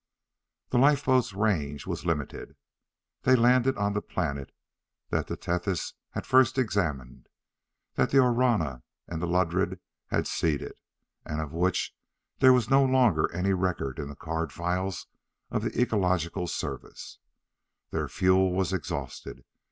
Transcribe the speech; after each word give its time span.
The 0.69 0.79
lifeboats' 0.79 1.31
range 1.33 1.85
was 1.85 2.07
limited. 2.07 2.55
They 3.21 3.35
landed 3.35 3.77
on 3.77 3.93
the 3.93 4.01
planet 4.01 4.51
that 5.11 5.27
the 5.27 5.37
Tethys 5.37 5.93
had 6.13 6.25
first 6.25 6.57
examined, 6.57 7.29
that 7.93 8.09
the 8.09 8.17
Orana 8.17 8.81
and 9.07 9.21
the 9.21 9.27
Ludred 9.27 9.79
had 10.07 10.25
seeded, 10.25 10.73
and 11.23 11.39
of 11.39 11.53
which 11.53 11.95
there 12.39 12.51
was 12.51 12.67
no 12.67 12.83
longer 12.83 13.31
any 13.31 13.53
record 13.53 13.99
in 13.99 14.09
the 14.09 14.15
card 14.15 14.51
files 14.51 15.05
of 15.51 15.61
the 15.61 15.79
Ecological 15.79 16.47
Service. 16.47 17.19
Their 17.91 18.07
fuel 18.07 18.53
was 18.53 18.73
exhausted. 18.73 19.45